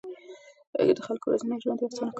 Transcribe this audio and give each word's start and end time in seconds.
د 0.97 0.99
خلکو 1.07 1.25
ورځنی 1.27 1.55
ژوند 1.63 1.79
يې 1.81 1.87
اسانه 1.89 1.99
کاوه. 1.99 2.09